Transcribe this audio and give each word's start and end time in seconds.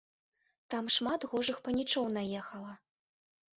Там 0.73 0.89
шмат 0.95 1.27
гожых 1.35 1.61
панічоў 1.69 2.11
наехала. 2.19 2.73